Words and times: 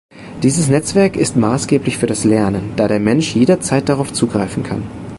Dieses 0.41 0.67
Netzwerk 0.67 1.15
ist 1.15 1.35
maßgeblich 1.35 1.99
für 1.99 2.07
das 2.07 2.23
Lernen, 2.23 2.71
da 2.75 2.87
der 2.87 2.99
Mensch 2.99 3.35
jederzeit 3.35 3.87
darauf 3.87 4.11
zugreifen 4.11 4.63
kann. 4.63 4.81